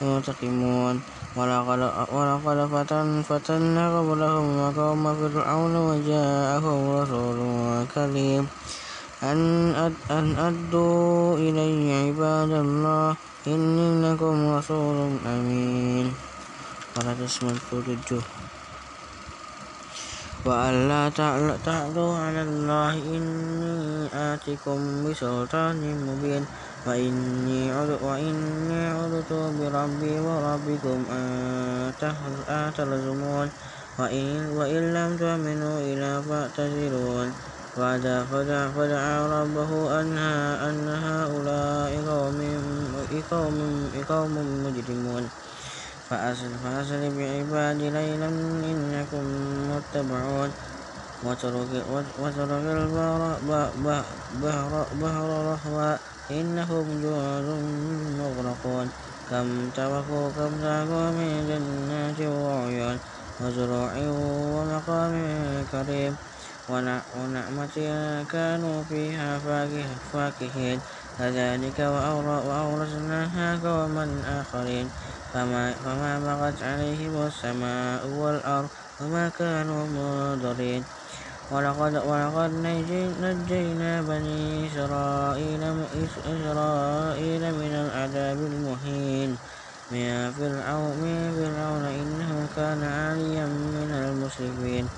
[0.02, 0.96] منتقمون
[1.37, 7.38] ولقد, فتن فتنا قبلهم وقوم فرعون وجاءهم رسول
[7.95, 8.45] كريم
[9.23, 9.40] أن,
[10.11, 13.16] أن أدوا إلي عباد الله
[13.47, 16.12] إني لكم رسول أمين.
[16.97, 18.21] قال اسم الفرج
[20.46, 21.09] وأن لا
[21.64, 26.44] تعلوا على الله إني آتكم بسلطان مبين
[26.87, 27.70] وإني
[28.90, 33.48] عدت بربي وربكم أن تلزمون
[34.59, 37.28] وإن لم تؤمنوا إلا فاعتزلون.
[37.76, 41.90] فدعا ربه أن هؤلاء
[44.11, 45.24] قوم مجرمون.
[46.12, 48.29] فأسر بعبادي ليلا
[48.72, 49.25] إنكم
[49.70, 50.51] متبعون.
[51.25, 51.72] وترك
[54.92, 55.96] البحر رهوا
[56.31, 57.48] إنهم جواد
[58.20, 58.88] مغرقون.
[59.31, 62.96] كم تركوا كم تركوا من جنات وعيون
[63.40, 65.14] وزروع ومقام
[65.72, 66.14] كريم.
[66.68, 67.77] ونعمة
[68.33, 69.31] كانوا فيها
[70.12, 70.79] فاكهين.
[71.18, 74.05] كذلك وأورثناها قوما
[74.40, 74.87] آخرين.
[75.33, 78.68] فما, فما بغت عليهم السماء والأرض
[79.01, 80.85] وما كانوا منظرين
[81.51, 82.51] ولقد, ولقد
[83.21, 85.62] نجينا بني إسرائيل,
[86.05, 89.37] إسرائيل من العذاب المهين.
[89.92, 94.88] من فرعون, من فرعون إنه كان عاليا من المسرفين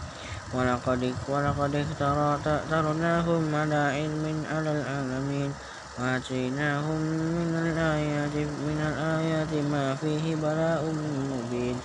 [0.55, 5.51] ولقد, ولقد اخترناهم على علم على العالمين.
[5.99, 7.01] وآتيناهم
[7.39, 8.35] من الآيات
[8.67, 10.83] من الآيات ما فيه بلاء
[11.31, 11.79] مبين.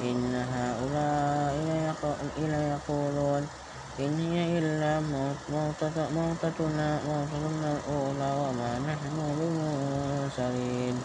[0.00, 1.54] إن هؤلاء
[2.38, 3.42] ليقولون
[4.00, 5.00] إن هي إلا
[5.50, 6.88] موتتنا موتتنا
[7.74, 10.96] الأولى وما نحن بمنشرين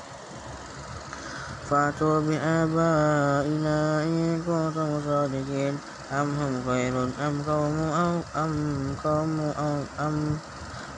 [1.69, 5.75] فأتوا بآبائنا إن كنتم صادقين.
[6.11, 6.93] أم هم خير
[7.27, 8.53] أم قوم أو أم
[9.03, 10.15] قوم أو أم أم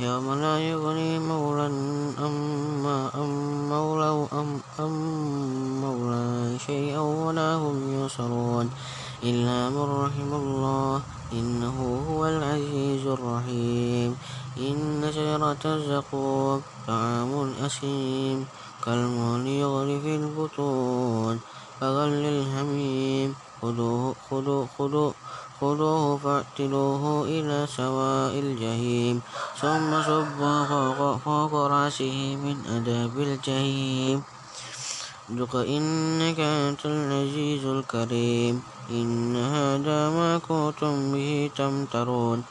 [0.00, 1.66] يوم لا يغني مولى
[2.18, 3.30] أم أم
[3.68, 4.94] مولى أم أم
[5.80, 8.70] مولى شيئا ولا هم ينصرون
[9.22, 11.02] إلا من رحم الله.
[11.32, 11.76] إنه
[12.10, 14.16] هو العزيز الرحيم.
[14.58, 18.46] إن شجرة الزقوم طعام الأسيم
[18.84, 21.40] كالمهل يغلي في البطون.
[21.80, 25.14] كغل الحميم خذوه خذوه خذوه.
[25.60, 29.20] خذوه فاعتلوه إلى سواء الجحيم.
[29.60, 34.22] ثم صبوا فوق, فوق رأسه من أداب الجحيم.
[35.32, 38.62] ذق إنك أنت العزيز الكريم.
[38.90, 42.42] إن هذا ما كنتم به تمترون.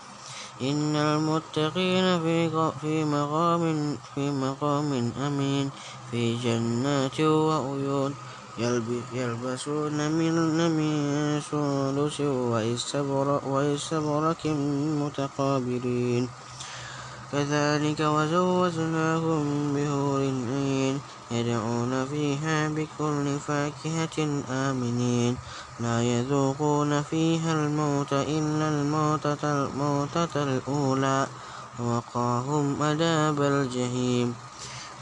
[0.61, 2.49] إن المتقين في
[2.81, 5.69] في مقام في مقام أمين.
[6.11, 8.15] في جنات وعيون.
[8.57, 10.35] يلبسون من
[10.69, 12.21] من سندس
[13.45, 14.45] واستبرق
[15.01, 16.29] متقابلين.
[17.31, 20.99] كذلك وزوجناهم بهور عين
[21.31, 25.37] يدعون فيها بكل فاكهة آمنين.
[25.79, 31.27] لا يذوقون فيها الموت إلا الموتة الموتة الأولى.
[31.79, 34.52] ووقاهم عذاب الجحيم.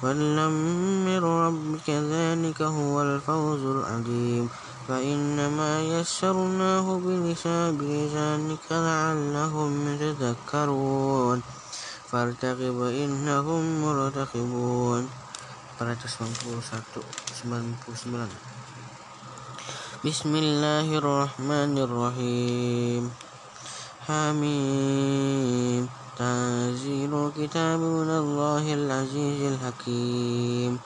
[0.02, 0.48] فضلا
[1.08, 4.50] من ربك ذلك هو الفوز العظيم
[4.88, 11.42] فإنما يسرناه بلسانك لعلهم يتذكرون
[12.12, 15.10] فارتقب إنهم مرتقبون
[15.82, 18.30] 499
[20.06, 23.12] بسم الله الرحمن الرحيم
[24.08, 25.90] حميم.
[26.18, 30.80] تنزيل الكتاب من الله العزيز الحكيم.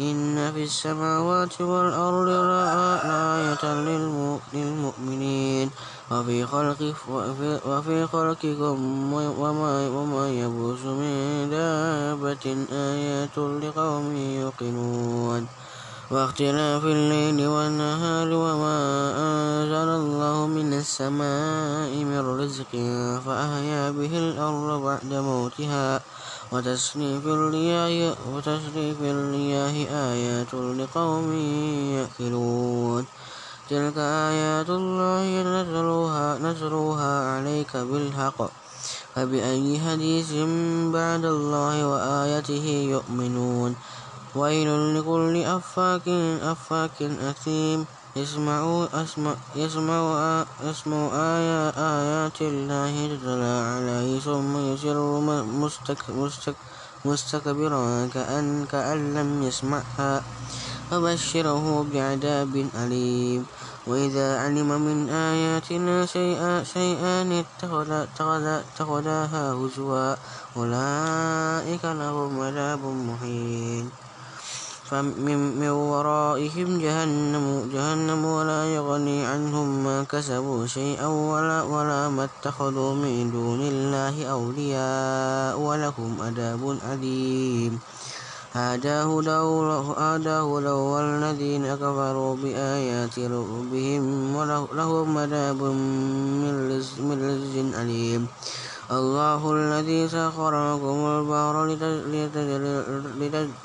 [0.00, 3.64] إن في السماوات والأرض لآية
[4.54, 5.70] للمؤمنين.
[6.10, 6.94] وفي خلق
[7.66, 15.67] وفي خلقكم وما, وما يبوس من دابة آيات لقوم يوقنون.
[16.10, 18.78] واختلاف الليل والنهار وما
[19.28, 22.72] أنزل الله من السماء من رزق
[23.26, 26.00] فأحيا به الأرض بعد موتها
[26.52, 31.32] وتصريف الرياح وتصريف الرياح آيات لقوم
[31.96, 33.04] يأكلون
[33.70, 38.40] تلك آيات الله نتلوها, نتلوها عليك بالحق.
[39.14, 40.30] فبأي حديث
[40.96, 43.76] بعد الله وآياته يؤمنون.
[44.38, 46.08] ويل لكل أفاك
[46.42, 47.86] أفاك أثيم.
[48.16, 50.00] يسمع أسمع يسمع
[51.12, 54.20] آية آيات الله تتلى عليه.
[54.20, 54.98] ثم يسر
[55.42, 56.54] مستك مستك
[57.04, 60.22] مستكبرا كأن كأن لم يسمعها.
[60.90, 63.46] فبشره بعذاب أليم.
[63.86, 70.14] وإذا علم من آياتنا شيئا شيئا اتخذها هزوا.
[70.56, 74.07] أولئك لهم عذاب مهين.
[74.90, 83.30] فمن ورائهم جهنم جهنم ولا يغني عنهم ما كسبوا شيئا ولا, ولا ما اتخذوا من
[83.30, 87.78] دون الله أولياء ولهم عذاب أليم.
[88.52, 89.40] هذا هدى
[90.00, 95.62] هذا والذين كفروا بآيات ربهم ولهم عذاب
[96.42, 96.96] من لز
[97.80, 98.26] أليم.
[98.88, 101.56] الله الذي سخر لكم البحر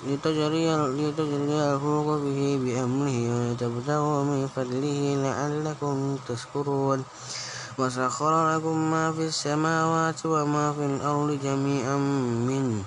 [0.03, 7.03] لتجري الفلك به بأمره ولتبتغوا من فضله لعلكم تشكرون.
[7.79, 11.97] وسخر لكم ما في السماوات وما في الأرض جميعا
[12.51, 12.83] منه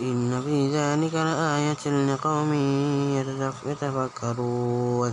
[0.00, 2.52] إن في ذلك لآية لقوم
[3.66, 5.12] يتفكرون.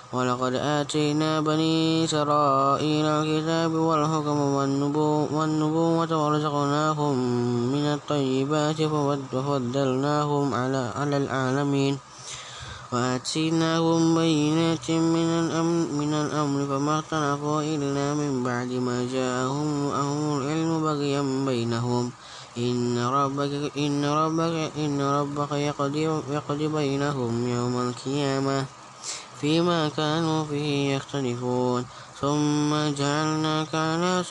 [0.11, 4.39] ولقد آتينا بني إسرائيل الكتاب والحكم
[5.31, 7.15] والنبوة ورزقناهم
[7.71, 11.97] من الطيبات وفضلناهم على على العالمين.
[12.91, 19.71] وآتيناهم بينات من الأمر, من الأمر فما اختلفوا إلا من بعد ما جاءهم
[20.37, 22.11] العلم بغيا بينهم.
[22.57, 26.03] إن ربك إن ربك إن ربك يقضي
[26.35, 28.80] يقضي بينهم يوم القيامة.
[29.41, 31.85] فيما كانوا فيه يختلفون.
[32.21, 34.23] ثم جعلناك على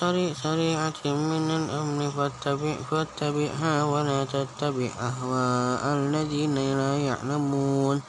[0.43, 8.03] سريعة من الأمر فاتبع فاتبعها ولا تتبع أهواء الذين لا يعلمون.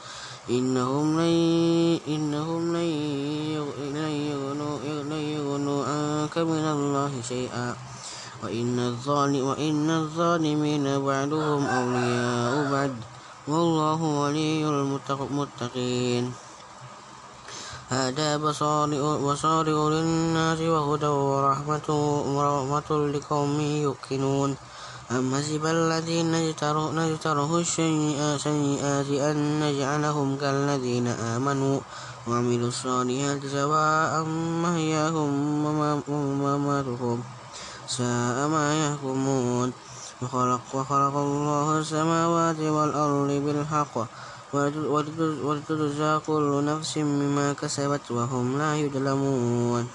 [0.50, 2.76] إنهم لن إنهم
[5.10, 7.76] لن يغنوا عنك من الله شيئا.
[8.42, 12.94] وإن الظالم وإن الظالمين بعدهم أولياء بعد.
[13.48, 16.32] والله ولي المتقين.
[17.92, 21.88] هذا بصائر للناس وهدى ورحمة
[22.36, 24.56] ورحمة لقوم يوقنون.
[25.10, 28.46] أم حسب الذين اجترحوا السيئات
[29.28, 31.80] أن نجعلهم كالذين آمنوا
[32.28, 34.24] وعملوا الصالحات سواء
[34.64, 35.30] محياهم
[36.08, 37.18] ومماتهم.
[37.88, 39.72] ساء ما يحكمون.
[40.22, 43.94] وخلق, وخلق الله السماوات والأرض بالحق.
[44.52, 49.88] ولتجزى كل نفس بما كسبت وهم لا يظلمون.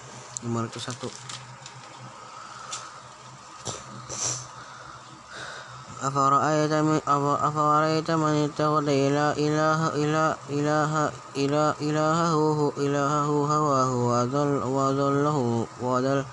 [0.77, 1.09] satu.
[5.97, 10.91] أفرأيت من أفرأيت من اتخذ إله إله إله إله
[11.35, 16.25] إله إلهه إلهه هواه وأضل وأضله وأضل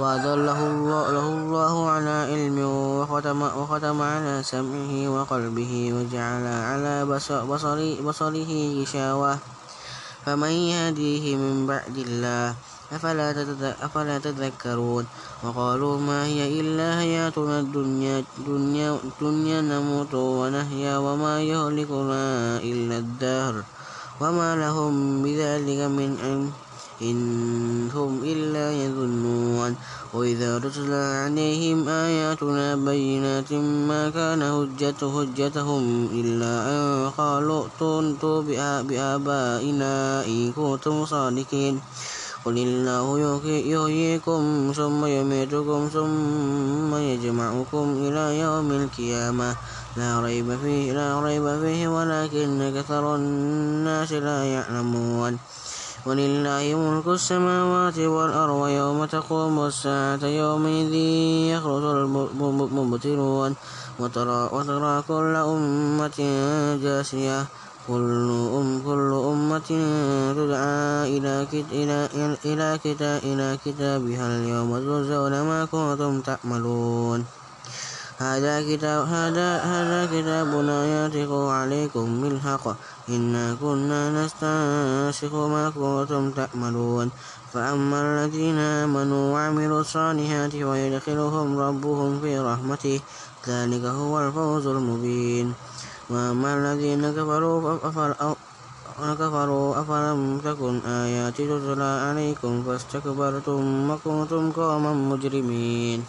[0.00, 2.58] وأضله الله, له الله على علم
[3.04, 7.44] وختم, وختم على سمعه وقلبه وجعل على بصر
[8.00, 9.32] بصره غشاوة.
[10.24, 12.54] فمن يهديه من بعد الله
[12.92, 13.26] أفلا,
[13.84, 15.04] أفلا تذكرون؟
[15.44, 22.24] وقالوا ما هي إلا حياتنا الدنيا دنيا, دنيا نموت ونحيا وما يهلكنا
[22.64, 23.54] إلا الدهر.
[24.20, 26.69] وما لهم بذلك من علم.
[27.02, 29.76] إن هم إلا يظنون.
[30.14, 38.42] وإذا تتلى عليهم آياتنا بينات ما كان هجة هجتهم إلا أن قالوا ائتوا
[38.82, 41.80] بآبائنا إن كنتم صادقين.
[42.44, 49.56] قل الله يحييكم ثم يميتكم ثم يجمعكم إلى يوم القيامة.
[49.96, 55.38] لا ريب فيه لا ريب فيه ولكن أكثر الناس لا يعلمون.
[56.06, 60.94] ولله ملك السماوات والأرض ويوم تقوم الساعة يومئذ
[61.52, 63.52] يخرج المبطلون
[64.00, 66.18] وترى, وترى كل أمة
[66.82, 67.46] جاسية.
[67.88, 69.70] كل أم كل أمة
[70.36, 71.34] تدعى إلى
[71.72, 71.98] إلى
[72.46, 72.68] إلى
[73.24, 77.24] إلى كتابها اليوم تجزون ما كنتم تعملون.
[78.20, 82.64] هذا كتاب هذا هذا كتابنا ينطق عليكم بالحق.
[83.08, 87.10] إنا كنا نستنسخ ما كنتم تعملون.
[87.52, 93.00] فأما الذين آمنوا وعملوا الصالحات فيدخلهم ربهم في رحمته
[93.48, 95.54] ذلك هو الفوز المبين.
[96.10, 97.78] وأما الذين كفروا
[99.20, 106.04] كفروا أفلم تكن آياتي تتلى عليكم فاستكبرتم وكنتم قوما مجرمين.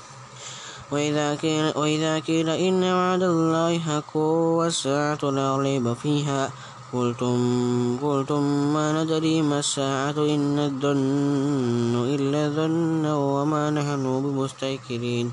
[0.91, 2.19] وإذا قيل, وإذا
[2.49, 6.51] إن وعد الله حق والساعة لا ريب فيها.
[6.93, 15.31] قلتم قلتم ما ندري ما الساعة إن الظن إلا ظن وما نحن بمستيقنين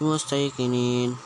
[0.00, 1.16] بمستيقنين.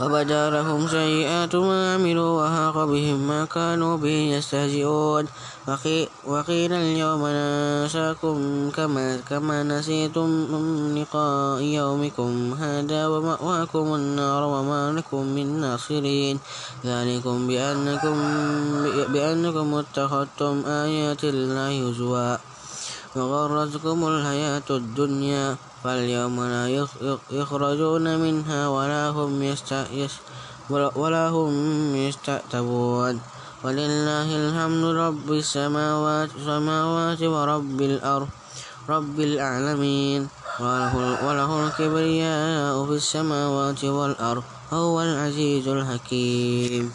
[0.00, 5.24] وبدا لهم سيئات ما عملوا وهاق بهم ما كانوا به يستهزئون.
[6.26, 8.36] وقيل اليوم ننساكم
[8.76, 10.30] كما, كما نسيتم
[10.96, 16.40] لقاء يومكم هذا ومأواكم النار وما لكم من ناصرين.
[16.84, 18.16] ذلكم بأنكم,
[19.12, 22.36] بأنكم اتخذتم آيات الله هزوا.
[23.16, 26.66] وغرتكم الحياة الدنيا فاليوم لا
[27.30, 29.42] يخرجون منها ولا هم
[30.70, 31.52] ولا هم
[31.96, 33.14] يستعتبون
[33.64, 38.28] ولله الحمد رب السماوات السماوات ورب الأرض
[38.88, 40.28] رب العالمين.
[40.60, 40.94] وله,
[41.26, 46.92] وله الكبرياء في السماوات والأرض هو العزيز الحكيم.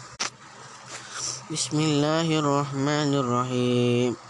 [1.52, 4.25] بسم الله الرحمن الرحيم.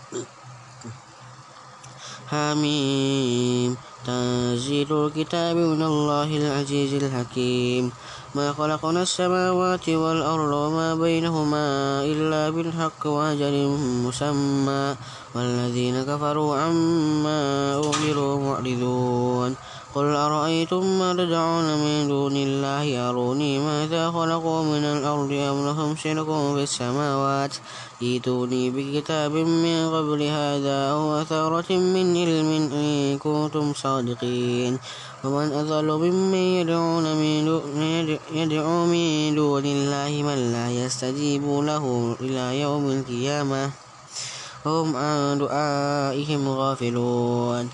[2.37, 3.77] حميم
[4.07, 7.93] تنزيل الكتاب من الله العزيز الحكيم.
[8.35, 11.67] ما خلقنا السماوات والأرض وما بينهما
[12.05, 13.57] إلا بالحق وأجل
[14.05, 14.97] مسمى.
[15.35, 17.41] والذين كفروا عما
[17.81, 19.55] أمروا معرضون.
[19.97, 26.27] قل أرأيتم ما تدعون من دون الله؟ أروني ماذا خلقوا من الأرض أم لهم شرك
[26.27, 27.55] في السماوات؟
[28.03, 34.79] ائتوني بكتاب من قبل هذا أو أثارة من علم إن كنتم صادقين.
[35.25, 42.85] ومن أضل ممن يدعون من يدعو من دون الله من لا يستجيب له إلى يوم
[42.91, 43.71] القيامة.
[44.67, 47.69] هم عن دعائهم غافلون.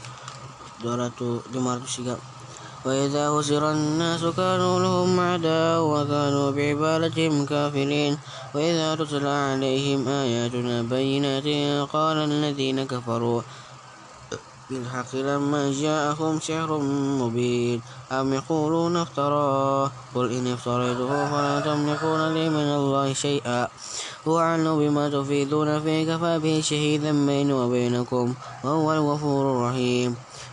[2.82, 8.18] وإذا هزر الناس كانوا لهم أعداء وكانوا بعبادتهم كافرين.
[8.54, 11.46] وإذا تتلى عليهم آياتنا بينات
[11.94, 13.42] قال الذين كفروا
[14.70, 16.78] بالحق لما جاءهم سحر
[17.22, 17.80] مبين.
[18.12, 23.68] أم يقولون افتراه قل إن افتريته فلا تملكون لي من الله شيئا.
[24.28, 30.16] هو أعلم بما تفيدون فيه كفى به شهيدا بيني وبينكم وهو الغفور الرحيم.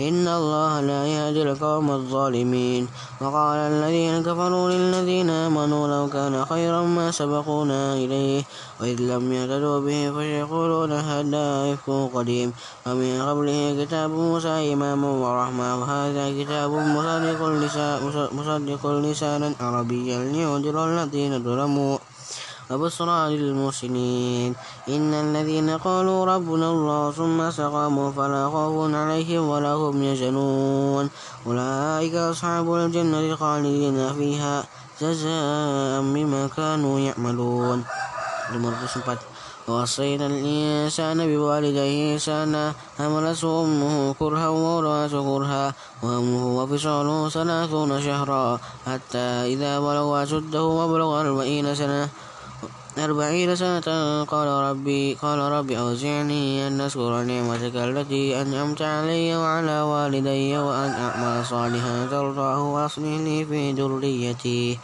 [0.00, 2.88] إن الله لا يهدي القوم الظالمين
[3.20, 8.42] وقال الذين كفروا للذين آمنوا لو كان خيرا ما سبقونا إليه
[8.80, 12.52] وإذ لم يهتدوا به فسيقولون هذا إفك قديم
[12.86, 16.70] ومن قبله كتاب موسى إماما ورحمة وهذا كتاب
[18.32, 21.98] مصدق لسانا عربيا لينذر الذين ظلموا
[22.70, 24.54] وبشرى للمحسنين.
[24.88, 31.10] إن الذين قالوا ربنا الله ثم استقاموا فلا خوف عليهم ولا هم يحزنون.
[31.46, 34.64] أولئك أصحاب الجنة خالدين فيها
[35.00, 37.84] جزاء بما كانوا يعملون.
[39.68, 49.80] ووصينا الإنسان بوالديه إحسانا حملته أمه كرها ووضعته كرها وأمه وفصاله ثلاثون شهرا حتى إذا
[49.80, 52.08] بلغ أشده وبلغ أربعين سنة
[52.98, 53.88] أربعين سنة.
[54.24, 61.46] قال ربي قال ربي أوزعني أن أشكر نعمتك التي أنعمت علي وعلى والدي وأن أعمل
[61.46, 64.78] صالحا ترضاه وأصلح لي في ذريتي.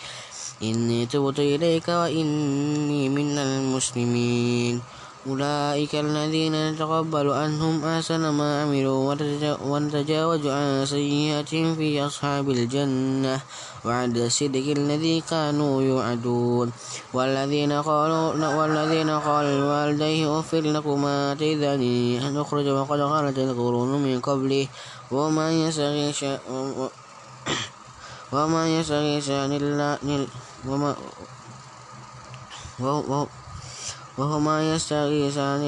[0.63, 4.81] إني تبت إليك وإني من المسلمين.
[5.25, 9.17] أولئك الذين نتقبل عنهم أحسن ما عملوا
[9.65, 13.41] ونتجاوز عن سيئاتهم في أصحاب الجنة
[13.85, 16.73] وعد الصدق الذي كانوا يوعدون.
[17.17, 24.69] والذين قالوا والذين قالوا لوالديه أغفر لكما أتيتني أن أخرج وقد خلت القرون من قبلي
[25.11, 26.25] وما يستغيث
[28.33, 30.27] وما يستغيث عن الله
[30.69, 30.95] وما
[34.19, 35.63] وهما يستغيثان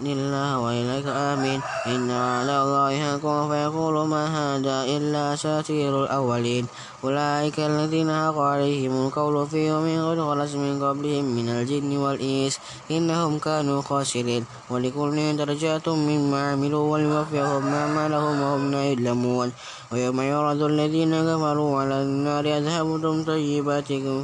[0.00, 1.60] لله وإليك آمين.
[1.86, 6.64] إن على الله حق فيقول ما هذا إلا أساطير الأولين.
[7.04, 12.54] أولئك الذين حق عليهم القول في يوم قد خلص من قبلهم من الجن والإنس.
[12.90, 14.44] إنهم كانوا خاسرين.
[14.70, 19.52] ولكل درجات مما عملوا وليوفيهم أعمالهم وهم لا يظلمون.
[19.92, 24.16] ويوم يعرض الذين كفروا على النار أذهبتم طيباتكم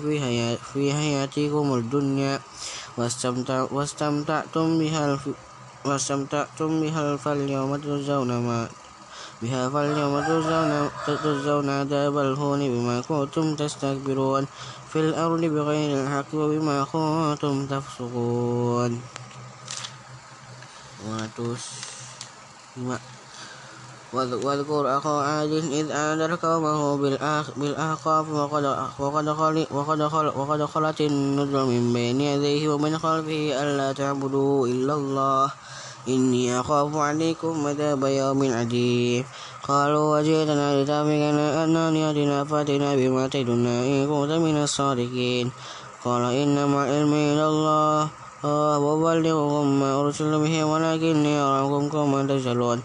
[0.72, 2.40] في حياتكم الدنيا.
[2.96, 5.18] واستمتعتم بها
[5.84, 8.68] واستمتعتم بها فاليوم تجزون ما
[9.42, 14.46] بها فاليوم تجزون تجزون عذاب الهون بما كنتم تستكبرون
[14.92, 19.00] في الأرض بغير الحق وبما كنتم تفسقون.
[21.04, 23.25] 205
[24.12, 26.96] واذكر أخا عاد إذ أنذر قومه
[27.56, 28.64] بالأحقاف وقد
[28.98, 29.28] وقد
[29.70, 30.00] وقد
[30.36, 35.50] وقد خلت النذر من بين يديه ومن خلفه ألا تعبدوا إلا الله.
[36.08, 39.24] إني أخاف عليكم عذاب يوم عجيب.
[39.68, 45.50] قالوا وجئتنا لتأفكنا أن آلهتنا فأتنا بما تعدنا إن كنت من الصادقين.
[46.04, 48.08] قال إنما العلم إلى الله.
[48.46, 52.78] وأبلغكم ما أرسل به ولكني أراكم قوما تجهلون.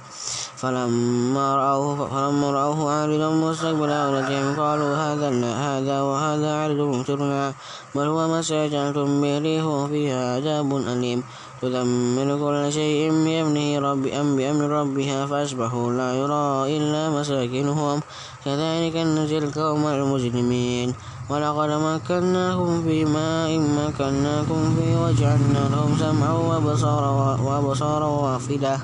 [0.62, 5.30] فلما رأوه فلما رأوه عارضا مستقبل أولتهم قالوا هذا
[5.66, 7.54] هذا وهذا عارض ممطرنا
[7.96, 11.24] بل هو ما استعجلتم به ريح فيها عذاب أليم.
[11.62, 18.02] تدمر كل شيء بأمره رب أم بأمر ربها فأصبحوا لا يرى إلا مساكنهم.
[18.46, 20.94] كذلك نجزي القوم المجرمين.
[21.30, 28.78] ولقد مكناهم في ماء مكناكم فيه وجعلنا لهم سمعا وبصارا وأبصارا وأفئدة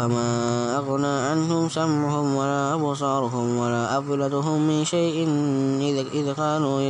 [0.00, 5.28] فما أغنى عنهم سمعهم ولا أبصارهم ولا أفئدتهم من شيء
[6.12, 6.80] إذ كانوا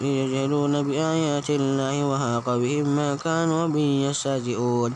[0.00, 4.92] يجهلون بآيات الله وهاق بهم ما كانوا به يستهزئون.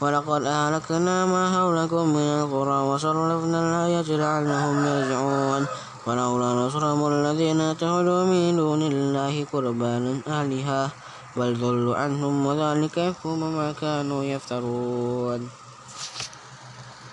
[0.00, 5.66] ولقد أهلكنا ما حولكم من القرى وصرفنا الآيات لعلهم يرجعون.
[6.06, 10.90] ولولا نصرهم الذين اتخذوا من دون الله قربانا آلهة
[11.36, 15.65] بل ضلوا عنهم وذلك يكون ما كانوا يفترون.